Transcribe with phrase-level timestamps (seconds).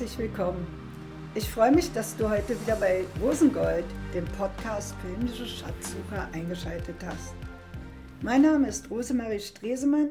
[0.00, 0.66] herzlich willkommen.
[1.34, 7.34] Ich freue mich, dass du heute wieder bei Rosengold, dem Podcast Filmische Schatzsucher, eingeschaltet hast.
[8.22, 10.08] Mein Name ist Rosemarie Stresemann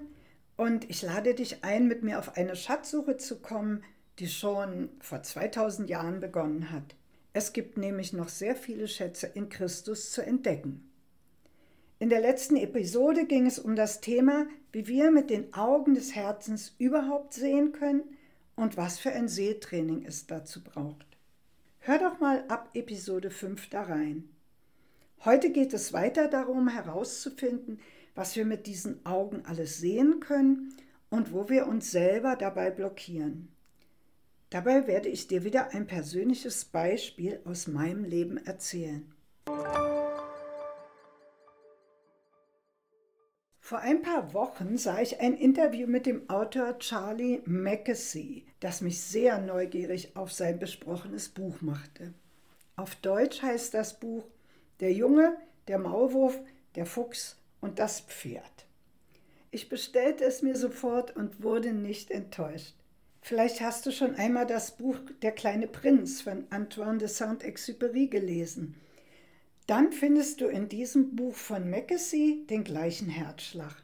[0.58, 3.84] und ich lade dich ein, mit mir auf eine Schatzsuche zu kommen,
[4.20, 6.96] die schon vor 2000 Jahren begonnen hat.
[7.34, 10.88] Es gibt nämlich noch sehr viele Schätze in Christus zu entdecken.
[11.98, 16.14] In der letzten Episode ging es um das Thema, wie wir mit den Augen des
[16.14, 18.04] Herzens überhaupt sehen können
[18.60, 21.06] und was für ein Sehtraining es dazu braucht.
[21.80, 24.30] Hör doch mal ab Episode 5 da rein.
[25.24, 27.80] Heute geht es weiter darum herauszufinden,
[28.16, 30.74] was wir mit diesen Augen alles sehen können
[31.10, 33.48] und wo wir uns selber dabei blockieren.
[34.50, 39.10] Dabei werde ich dir wieder ein persönliches Beispiel aus meinem Leben erzählen.
[43.70, 49.00] Vor ein paar Wochen sah ich ein Interview mit dem Autor Charlie Mackesy, das mich
[49.00, 52.16] sehr neugierig auf sein besprochenes Buch machte.
[52.78, 54.24] Auf Deutsch heißt das Buch
[54.80, 56.36] Der Junge, der Maulwurf,
[56.74, 58.66] der Fuchs und das Pferd.
[59.52, 62.74] Ich bestellte es mir sofort und wurde nicht enttäuscht.
[63.22, 68.74] Vielleicht hast du schon einmal das Buch Der kleine Prinz von Antoine de Saint-Exupéry gelesen.
[69.70, 73.84] Dann findest du in diesem Buch von Mackesy den gleichen Herzschlag.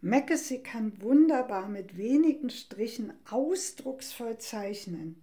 [0.00, 5.22] Mackesy kann wunderbar mit wenigen Strichen ausdrucksvoll zeichnen.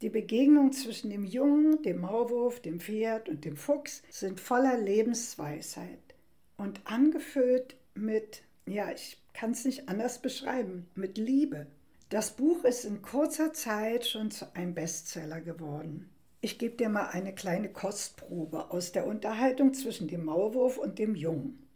[0.00, 6.14] Die Begegnungen zwischen dem Jungen, dem Maulwurf, dem Pferd und dem Fuchs sind voller Lebensweisheit
[6.56, 11.66] und angefüllt mit, ja, ich kann es nicht anders beschreiben, mit Liebe.
[12.08, 16.08] Das Buch ist in kurzer Zeit schon zu einem Bestseller geworden.
[16.44, 21.14] Ich gebe dir mal eine kleine Kostprobe aus der Unterhaltung zwischen dem Maulwurf und dem
[21.14, 21.68] Jungen.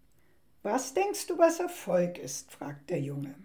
[0.65, 2.51] Was denkst du, was Erfolg ist?
[2.51, 3.37] fragt der Junge.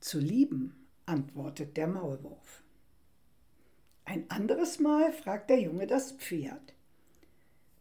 [0.00, 2.62] Zu lieben, antwortet der Maulwurf.
[4.04, 6.74] Ein anderes Mal fragt der Junge das Pferd.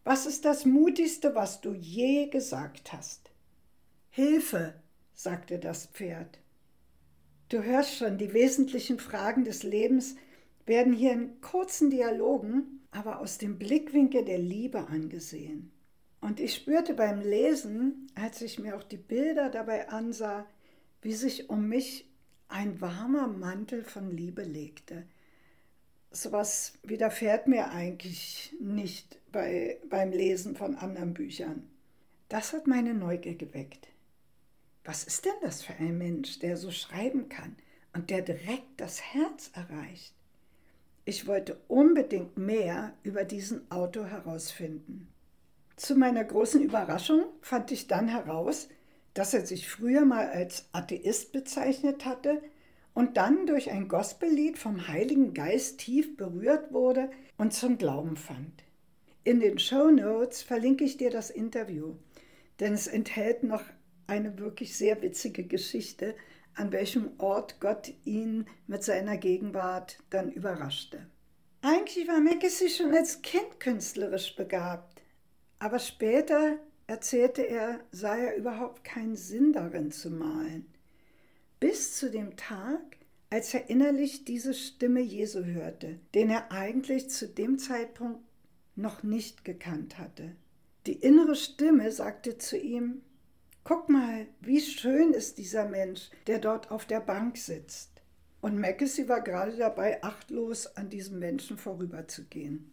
[0.05, 3.29] Was ist das Mutigste, was du je gesagt hast?
[4.09, 4.73] Hilfe,
[5.13, 6.39] sagte das Pferd.
[7.49, 10.15] Du hörst schon, die wesentlichen Fragen des Lebens
[10.65, 15.71] werden hier in kurzen Dialogen, aber aus dem Blickwinkel der Liebe angesehen.
[16.21, 20.45] Und ich spürte beim Lesen, als ich mir auch die Bilder dabei ansah,
[21.01, 22.09] wie sich um mich
[22.47, 25.05] ein warmer Mantel von Liebe legte.
[26.09, 31.69] Sowas widerfährt mir eigentlich nicht bei, beim Lesen von anderen Büchern.
[32.29, 33.87] Das hat meine Neugier geweckt.
[34.83, 37.55] Was ist denn das für ein Mensch, der so schreiben kann
[37.93, 40.15] und der direkt das Herz erreicht?
[41.05, 45.07] Ich wollte unbedingt mehr über diesen Autor herausfinden.
[45.75, 48.69] Zu meiner großen Überraschung fand ich dann heraus,
[49.13, 52.41] dass er sich früher mal als Atheist bezeichnet hatte
[52.95, 58.63] und dann durch ein Gospellied vom Heiligen Geist tief berührt wurde und zum Glauben fand.
[59.23, 61.95] In den Show Notes verlinke ich dir das Interview,
[62.59, 63.63] denn es enthält noch
[64.07, 66.15] eine wirklich sehr witzige Geschichte,
[66.55, 71.05] an welchem Ort Gott ihn mit seiner Gegenwart dann überraschte.
[71.61, 75.01] Eigentlich war Mackesy schon als Kind künstlerisch begabt,
[75.59, 80.65] aber später erzählte er, sei er überhaupt keinen Sinn darin zu malen.
[81.59, 82.97] Bis zu dem Tag,
[83.29, 88.19] als er innerlich diese Stimme Jesu hörte, den er eigentlich zu dem Zeitpunkt
[88.75, 90.35] noch nicht gekannt hatte.
[90.85, 93.01] Die innere Stimme sagte zu ihm,
[93.65, 97.89] Guck mal, wie schön ist dieser Mensch, der dort auf der Bank sitzt.
[98.39, 102.71] Und Mackesy war gerade dabei, achtlos an diesem Menschen vorüberzugehen.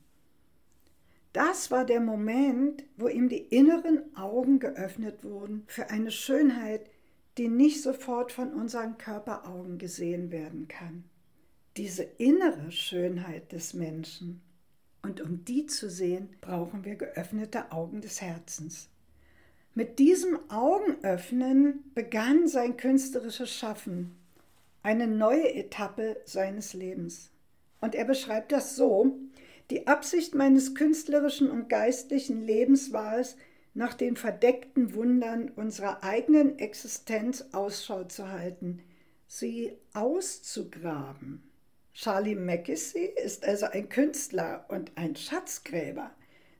[1.32, 6.91] Das war der Moment, wo ihm die inneren Augen geöffnet wurden für eine Schönheit,
[7.38, 11.04] die nicht sofort von unseren Körperaugen gesehen werden kann.
[11.78, 14.42] Diese innere Schönheit des Menschen.
[15.00, 18.91] Und um die zu sehen, brauchen wir geöffnete Augen des Herzens.
[19.74, 24.19] Mit diesem Augenöffnen begann sein künstlerisches Schaffen,
[24.83, 27.30] eine neue Etappe seines Lebens.
[27.80, 29.16] Und er beschreibt das so,
[29.71, 33.39] die Absicht meines künstlerischen und geistlichen Lebens war es,
[33.72, 38.83] nach den verdeckten Wundern unserer eigenen Existenz Ausschau zu halten,
[39.27, 41.51] sie auszugraben.
[41.95, 46.10] Charlie Mackesy ist also ein Künstler und ein Schatzgräber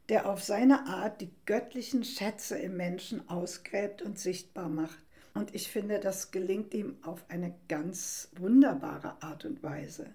[0.09, 4.99] der auf seine Art die göttlichen Schätze im Menschen ausgräbt und sichtbar macht.
[5.35, 10.15] Und ich finde, das gelingt ihm auf eine ganz wunderbare Art und Weise.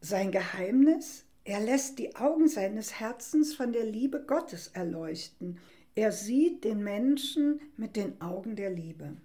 [0.00, 5.58] Sein Geheimnis, er lässt die Augen seines Herzens von der Liebe Gottes erleuchten.
[5.94, 9.16] Er sieht den Menschen mit den Augen der Liebe.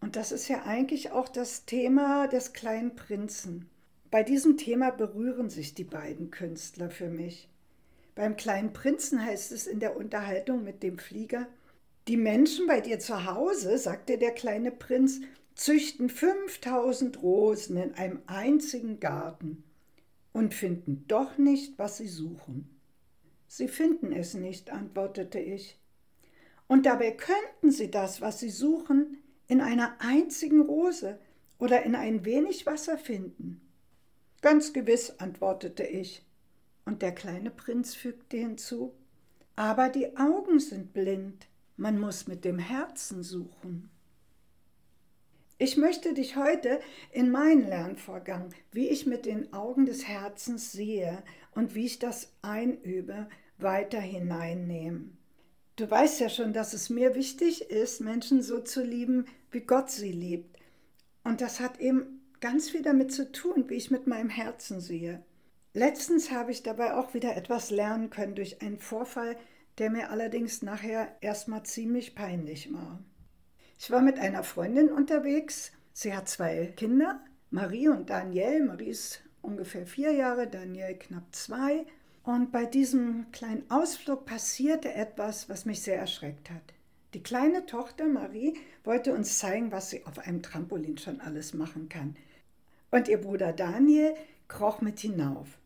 [0.00, 3.68] Und das ist ja eigentlich auch das Thema des kleinen Prinzen.
[4.10, 7.48] Bei diesem Thema berühren sich die beiden Künstler für mich.
[8.14, 11.46] Beim kleinen Prinzen heißt es in der Unterhaltung mit dem Flieger,
[12.08, 15.20] die Menschen bei dir zu Hause, sagte der kleine Prinz,
[15.54, 19.64] züchten 5000 Rosen in einem einzigen Garten
[20.32, 22.68] und finden doch nicht, was sie suchen.
[23.46, 25.78] Sie finden es nicht, antwortete ich.
[26.66, 31.18] Und dabei könnten sie das, was sie suchen, in einer einzigen Rose
[31.58, 33.60] oder in ein wenig Wasser finden.
[34.40, 36.24] Ganz gewiss, antwortete ich.
[36.84, 38.94] Und der kleine Prinz fügte hinzu,
[39.56, 41.46] aber die Augen sind blind,
[41.76, 43.90] man muss mit dem Herzen suchen.
[45.58, 46.80] Ich möchte dich heute
[47.12, 51.22] in meinen Lernvorgang, wie ich mit den Augen des Herzens sehe
[51.54, 55.16] und wie ich das einübe, weiter hineinnehmen.
[55.76, 59.90] Du weißt ja schon, dass es mir wichtig ist, Menschen so zu lieben, wie Gott
[59.90, 60.58] sie liebt.
[61.24, 65.24] Und das hat eben ganz viel damit zu tun, wie ich mit meinem Herzen sehe.
[65.74, 69.36] Letztens habe ich dabei auch wieder etwas lernen können durch einen Vorfall,
[69.78, 73.02] der mir allerdings nachher erstmal ziemlich peinlich war.
[73.78, 75.72] Ich war mit einer Freundin unterwegs.
[75.94, 78.64] Sie hat zwei Kinder, Marie und Daniel.
[78.64, 81.86] Marie ist ungefähr vier Jahre, Daniel knapp zwei.
[82.22, 86.62] Und bei diesem kleinen Ausflug passierte etwas, was mich sehr erschreckt hat.
[87.14, 91.88] Die kleine Tochter Marie wollte uns zeigen, was sie auf einem Trampolin schon alles machen
[91.88, 92.16] kann.
[92.90, 94.14] Und ihr Bruder Daniel
[94.48, 95.58] kroch mit hinauf.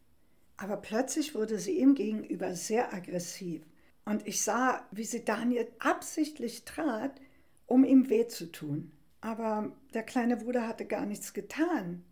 [0.57, 3.63] Aber plötzlich wurde sie ihm gegenüber sehr aggressiv.
[4.05, 7.21] Und ich sah, wie sie Daniel absichtlich trat,
[7.67, 8.93] um ihm weh zu tun.
[9.21, 12.05] Aber der kleine Bruder hatte gar nichts getan.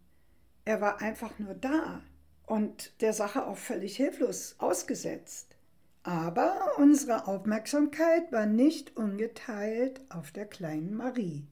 [0.64, 2.02] Er war einfach nur da
[2.46, 5.54] und der Sache auch völlig hilflos ausgesetzt.
[6.02, 11.46] Aber unsere Aufmerksamkeit war nicht ungeteilt auf der kleinen Marie.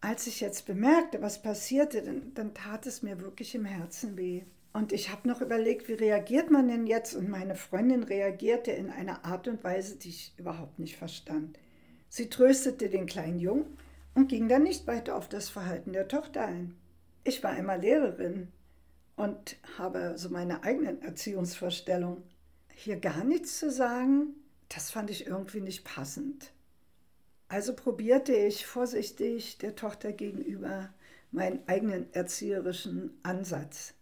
[0.00, 4.44] Als ich jetzt bemerkte, was passierte, dann, dann tat es mir wirklich im Herzen weh.
[4.72, 7.14] Und ich habe noch überlegt, wie reagiert man denn jetzt?
[7.14, 11.58] Und meine Freundin reagierte in einer Art und Weise, die ich überhaupt nicht verstand.
[12.08, 13.76] Sie tröstete den kleinen Jungen
[14.14, 16.76] und ging dann nicht weiter auf das Verhalten der Tochter ein.
[17.24, 18.48] Ich war immer Lehrerin
[19.16, 22.22] und habe so meine eigenen Erziehungsvorstellungen.
[22.74, 24.34] Hier gar nichts zu sagen,
[24.68, 26.52] das fand ich irgendwie nicht passend.
[27.48, 30.88] Also probierte ich vorsichtig der Tochter gegenüber
[31.32, 33.94] meinen eigenen erzieherischen Ansatz.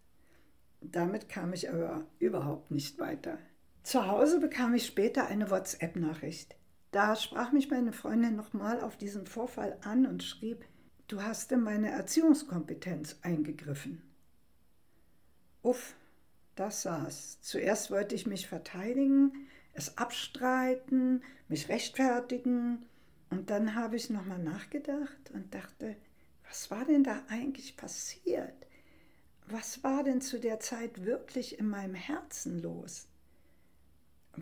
[0.81, 3.37] Damit kam ich aber überhaupt nicht weiter.
[3.83, 6.55] Zu Hause bekam ich später eine WhatsApp-Nachricht.
[6.91, 10.65] Da sprach mich meine Freundin nochmal auf diesen Vorfall an und schrieb,
[11.07, 14.01] du hast in meine Erziehungskompetenz eingegriffen.
[15.61, 15.95] Uff,
[16.55, 17.41] das saß.
[17.41, 22.85] Zuerst wollte ich mich verteidigen, es abstreiten, mich rechtfertigen.
[23.29, 25.95] Und dann habe ich nochmal nachgedacht und dachte,
[26.47, 28.67] was war denn da eigentlich passiert?
[29.51, 33.09] Was war denn zu der Zeit wirklich in meinem Herzen los?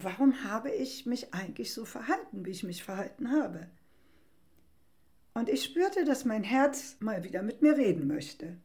[0.03, 3.67] warum habe ich mich eigentlich so verhalten, wie ich mich verhalten habe?
[5.33, 8.57] Und ich spürte, dass mein Herz mal wieder mit mir reden möchte.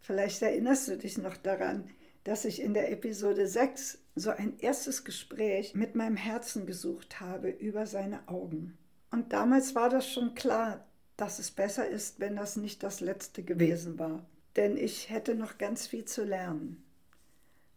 [0.00, 1.90] Vielleicht erinnerst du dich noch daran,
[2.22, 7.50] dass ich in der Episode 6 so ein erstes Gespräch mit meinem Herzen gesucht habe
[7.50, 8.78] über seine Augen.
[9.10, 10.86] Und damals war das schon klar,
[11.16, 14.24] dass es besser ist, wenn das nicht das letzte gewesen war.
[14.56, 16.84] Denn ich hätte noch ganz viel zu lernen.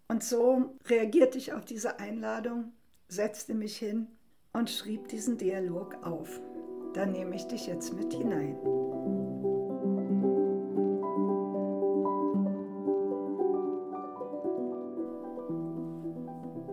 [0.08, 2.72] Und so reagierte ich auf diese Einladung
[3.08, 4.08] setzte mich hin
[4.54, 6.42] und schrieb diesen Dialog auf.
[6.94, 8.58] Da nehme ich dich jetzt mit hinein.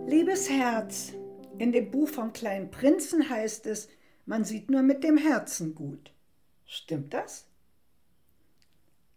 [0.06, 1.12] Liebes Herz,
[1.58, 3.88] in dem Buch vom kleinen Prinzen heißt es,
[4.26, 6.12] man sieht nur mit dem Herzen gut.
[6.64, 7.46] Stimmt das?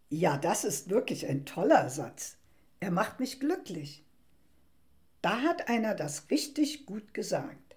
[0.10, 2.38] Ja, das ist wirklich ein toller Satz.
[2.80, 4.04] Er macht mich glücklich.
[5.22, 7.76] Da hat einer das richtig gut gesagt.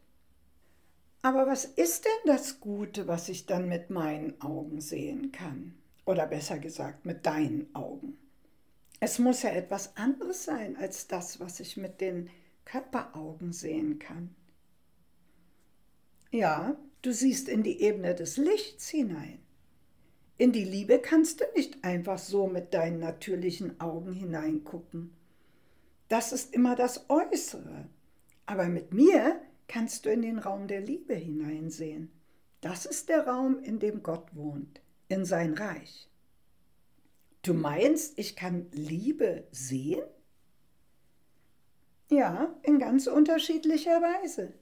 [1.22, 5.74] Aber was ist denn das Gute, was ich dann mit meinen Augen sehen kann?
[6.06, 8.16] Oder besser gesagt, mit deinen Augen.
[9.00, 12.30] Es muss ja etwas anderes sein als das, was ich mit den
[12.64, 14.34] Körperaugen sehen kann.
[16.30, 19.40] Ja, du siehst in die Ebene des Lichts hinein.
[20.40, 25.12] In die Liebe kannst du nicht einfach so mit deinen natürlichen Augen hineingucken.
[26.08, 27.90] Das ist immer das Äußere.
[28.46, 32.10] Aber mit mir kannst du in den Raum der Liebe hineinsehen.
[32.62, 36.08] Das ist der Raum, in dem Gott wohnt, in sein Reich.
[37.42, 40.04] Du meinst, ich kann Liebe sehen?
[42.08, 44.54] Ja, in ganz unterschiedlicher Weise.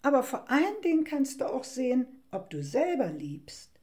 [0.00, 3.73] Aber vor allen Dingen kannst du auch sehen, ob du selber liebst.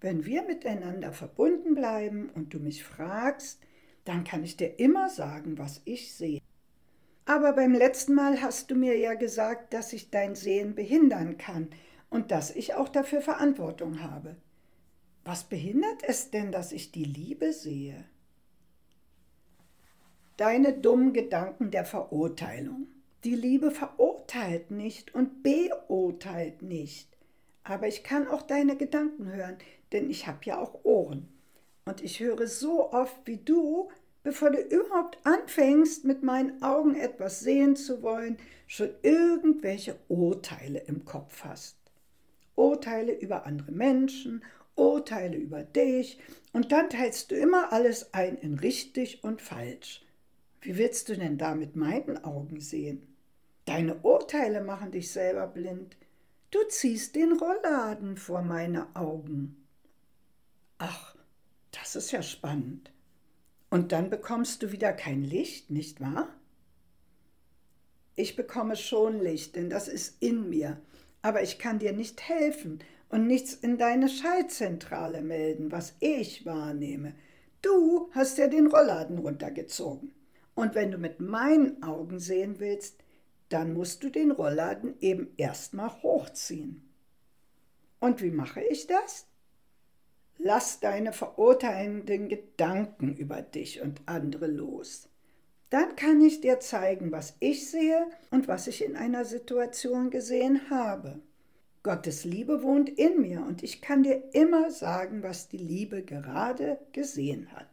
[0.00, 3.60] Wenn wir miteinander verbunden bleiben und du mich fragst,
[4.04, 6.40] Dann kann ich dir immer sagen, was ich sehe.
[7.26, 11.68] Aber beim letzten Mal hast du mir ja gesagt, dass ich dein Sehen behindern kann
[12.08, 14.36] und dass ich auch dafür Verantwortung habe.
[15.24, 18.04] Was behindert es denn, dass ich die Liebe sehe?
[20.38, 22.86] Deine dummen Gedanken der Verurteilung.
[23.22, 27.06] Die Liebe verurteilt nicht und beurteilt nicht.
[27.62, 29.58] Aber ich kann auch deine Gedanken hören,
[29.92, 31.28] denn ich habe ja auch Ohren.
[31.84, 33.90] Und ich höre so oft wie du,
[34.22, 41.04] bevor du überhaupt anfängst, mit meinen Augen etwas sehen zu wollen, schon irgendwelche Urteile im
[41.04, 41.76] Kopf hast.
[42.54, 44.44] Urteile über andere Menschen,
[44.76, 46.18] Urteile über dich,
[46.52, 50.04] und dann teilst du immer alles ein in richtig und falsch.
[50.60, 53.06] Wie willst du denn da mit meinen Augen sehen?
[53.64, 55.96] Deine Urteile machen dich selber blind.
[56.50, 59.59] Du ziehst den Rollladen vor meine Augen.
[60.82, 61.14] Ach,
[61.72, 62.90] das ist ja spannend.
[63.68, 66.34] Und dann bekommst du wieder kein Licht, nicht wahr?
[68.16, 70.80] Ich bekomme schon Licht, denn das ist in mir.
[71.20, 72.78] Aber ich kann dir nicht helfen
[73.10, 77.14] und nichts in deine Schaltzentrale melden, was ich wahrnehme.
[77.60, 80.14] Du hast ja den Rollladen runtergezogen.
[80.54, 83.04] Und wenn du mit meinen Augen sehen willst,
[83.50, 86.88] dann musst du den Rollladen eben erstmal hochziehen.
[87.98, 89.26] Und wie mache ich das?
[90.42, 95.08] Lass deine verurteilenden Gedanken über dich und andere los.
[95.68, 100.70] Dann kann ich dir zeigen, was ich sehe und was ich in einer Situation gesehen
[100.70, 101.20] habe.
[101.82, 106.78] Gottes Liebe wohnt in mir und ich kann dir immer sagen, was die Liebe gerade
[106.92, 107.66] gesehen hat.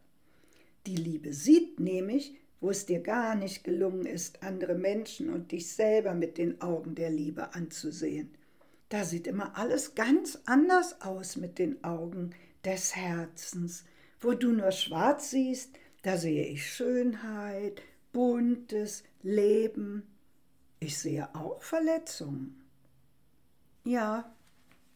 [0.86, 5.72] Die Liebe sieht nämlich, wo es dir gar nicht gelungen ist, andere Menschen und dich
[5.72, 8.30] selber mit den Augen der Liebe anzusehen.
[8.88, 13.84] Da sieht immer alles ganz anders aus mit den Augen des Herzens.
[14.20, 20.06] Wo du nur schwarz siehst, da sehe ich Schönheit, buntes Leben.
[20.80, 22.64] Ich sehe auch Verletzungen.
[23.84, 24.34] Ja,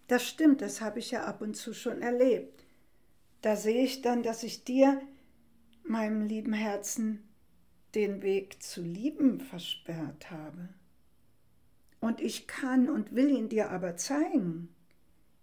[0.09, 2.65] das stimmt, das habe ich ja ab und zu schon erlebt.
[3.41, 5.01] Da sehe ich dann, dass ich dir,
[5.85, 7.29] meinem lieben Herzen,
[7.95, 10.69] den Weg zu lieben versperrt habe.
[12.03, 14.75] Und ich kann und will ihn dir aber zeigen.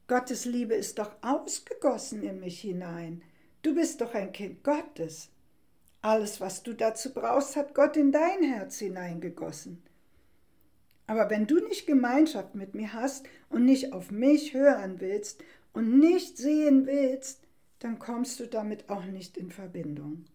[0.08, 3.22] Gottes Liebe ist doch ausgegossen in mich hinein.
[3.62, 5.30] Du bist doch ein Kind Gottes.
[6.02, 9.82] Alles, was du dazu brauchst, hat Gott in dein Herz hineingegossen.
[11.08, 15.98] Aber wenn du nicht Gemeinschaft mit mir hast und nicht auf mich hören willst und
[15.98, 17.48] nicht sehen willst,
[17.80, 20.26] dann kommst du damit auch nicht in Verbindung.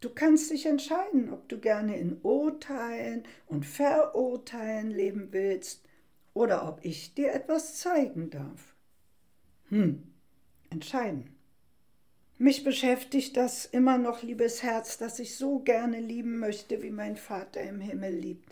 [0.00, 5.84] Du kannst dich entscheiden, ob du gerne in Urteilen und Verurteilen leben willst
[6.32, 8.74] oder ob ich dir etwas zeigen darf.
[9.68, 10.02] Hm,
[10.70, 11.36] entscheiden.
[12.38, 17.18] Mich beschäftigt das immer noch, liebes Herz, dass ich so gerne lieben möchte, wie mein
[17.18, 18.48] Vater im Himmel liebt.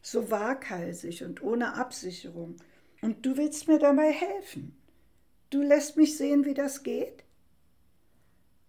[0.00, 2.56] So waghalsig und ohne Absicherung.
[3.02, 4.74] Und du willst mir dabei helfen.
[5.50, 7.24] Du lässt mich sehen, wie das geht?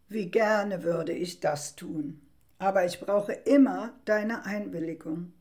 [0.10, 2.20] Wie gerne würde ich das tun.
[2.58, 5.32] Aber ich brauche immer deine Einwilligung.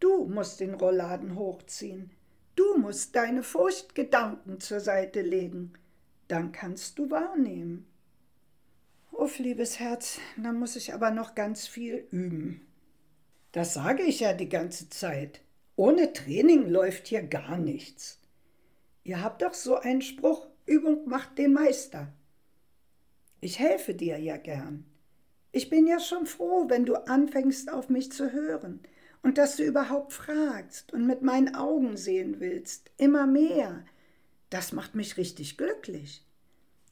[0.00, 2.10] Du musst den Rollladen hochziehen.
[2.54, 5.72] Du musst deine Furchtgedanken zur Seite legen.
[6.28, 7.86] Dann kannst du wahrnehmen.
[9.12, 12.66] Uff, liebes Herz, da muss ich aber noch ganz viel üben.
[13.52, 15.40] Das sage ich ja die ganze Zeit.
[15.74, 18.20] Ohne Training läuft hier gar nichts.
[19.04, 22.12] Ihr habt doch so einen Spruch, Übung macht den Meister.
[23.40, 24.84] Ich helfe dir ja gern.
[25.52, 28.80] Ich bin ja schon froh, wenn du anfängst auf mich zu hören
[29.22, 33.84] und dass du überhaupt fragst und mit meinen Augen sehen willst, immer mehr.
[34.50, 36.24] Das macht mich richtig glücklich.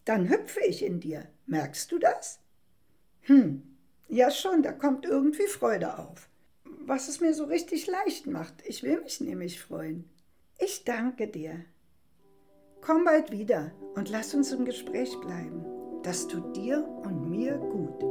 [0.05, 2.39] Dann hüpfe ich in dir, merkst du das?
[3.23, 3.63] Hm,
[4.09, 6.29] ja schon, da kommt irgendwie Freude auf.
[6.65, 8.63] Was es mir so richtig leicht macht.
[8.65, 10.09] Ich will mich nämlich freuen.
[10.59, 11.65] Ich danke dir.
[12.81, 15.65] Komm bald wieder und lass uns im Gespräch bleiben.
[16.03, 18.03] Das tut dir und mir gut.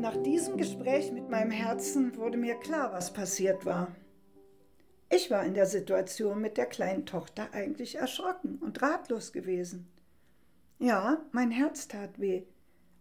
[0.00, 3.94] Nach diesem Gespräch mit meinem Herzen wurde mir klar, was passiert war.
[5.10, 9.88] Ich war in der Situation mit der kleinen Tochter eigentlich erschrocken und ratlos gewesen.
[10.78, 12.44] Ja, mein Herz tat weh,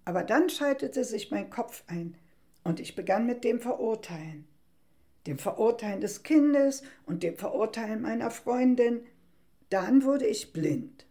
[0.06, 2.16] aber dann schaltete sich mein Kopf ein
[2.64, 4.48] und ich begann mit dem Verurteilen
[5.28, 9.02] dem Verurteilen des Kindes und dem Verurteilen meiner Freundin.
[9.70, 11.06] Dann wurde ich blind.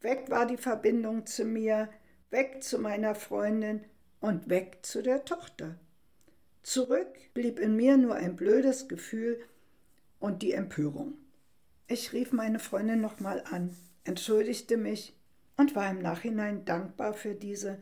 [0.00, 1.88] Weg war die Verbindung zu mir,
[2.30, 3.84] weg zu meiner Freundin
[4.20, 5.76] und weg zu der Tochter.
[6.62, 9.40] Zurück blieb in mir nur ein blödes Gefühl
[10.18, 11.14] und die Empörung.
[11.86, 15.16] Ich rief meine Freundin nochmal an, entschuldigte mich
[15.56, 17.80] und war im Nachhinein dankbar für diese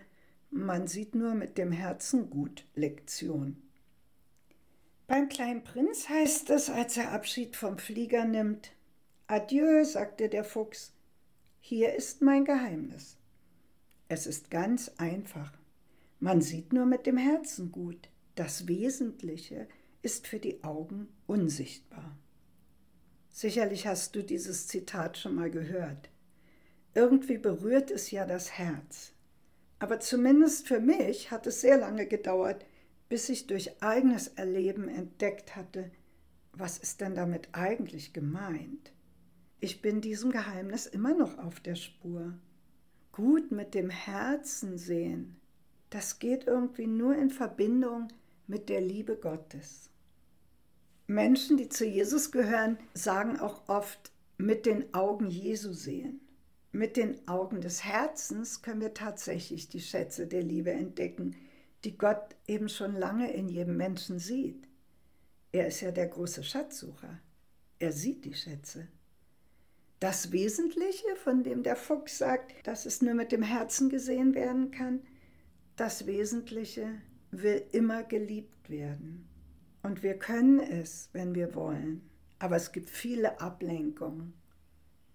[0.51, 3.66] Man sieht nur mit dem Herzen gut Lektion.
[5.07, 8.73] Beim kleinen Prinz heißt es, als er Abschied vom Flieger nimmt,
[9.29, 10.93] Adieu, sagte der Fuchs,
[11.61, 13.17] hier ist mein Geheimnis.
[14.09, 15.53] Es ist ganz einfach.
[16.21, 18.09] Man sieht nur mit dem Herzen gut.
[18.35, 19.69] Das Wesentliche
[20.03, 22.17] ist für die Augen unsichtbar.
[23.31, 26.09] Sicherlich hast du dieses Zitat schon mal gehört.
[26.95, 29.13] Irgendwie berührt es ja das Herz.
[29.79, 32.65] Aber zumindest für mich hat es sehr lange gedauert,
[33.09, 35.91] bis ich durch eigenes Erleben entdeckt hatte,
[36.53, 38.93] was ist denn damit eigentlich gemeint?
[39.61, 42.35] Ich bin diesem Geheimnis immer noch auf der Spur.
[43.13, 45.37] Gut mit dem Herzen sehen,
[45.91, 48.09] das geht irgendwie nur in Verbindung
[48.47, 49.91] mit der Liebe Gottes.
[51.07, 56.21] Menschen, die zu Jesus gehören, sagen auch oft mit den Augen Jesu sehen.
[56.73, 61.37] Mit den Augen des Herzens können wir tatsächlich die Schätze der Liebe entdecken,
[61.87, 64.69] die Gott eben schon lange in jedem Menschen sieht.
[65.53, 67.21] Er ist ja der große Schatzsucher.
[67.79, 68.89] Er sieht die Schätze.
[70.01, 74.73] Das Wesentliche, von dem der Fuchs sagt, dass es nur mit dem Herzen gesehen werden
[74.73, 75.01] kann,
[75.77, 76.89] das Wesentliche
[77.31, 79.29] will immer geliebt werden.
[79.83, 82.11] Und wir können es, wenn wir wollen.
[82.41, 84.35] Aber es gibt viele Ablenkungen.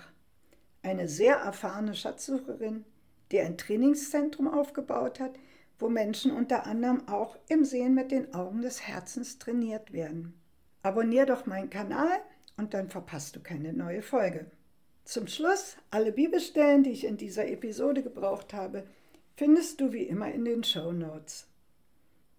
[0.82, 2.86] eine sehr erfahrene Schatzsucherin,
[3.30, 5.34] die ein Trainingszentrum aufgebaut hat,
[5.78, 10.40] wo Menschen unter anderem auch im Sehen mit den Augen des Herzens trainiert werden.
[10.82, 12.18] Abonnier doch meinen Kanal
[12.56, 14.50] und dann verpasst du keine neue Folge.
[15.06, 18.82] Zum Schluss, alle Bibelstellen, die ich in dieser Episode gebraucht habe,
[19.36, 21.46] findest du wie immer in den Show Notes.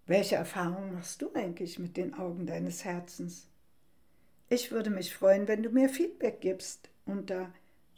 [0.06, 3.46] Welche Erfahrungen machst du eigentlich mit den Augen deines Herzens?
[4.50, 7.50] Ich würde mich freuen, wenn du mir Feedback gibst unter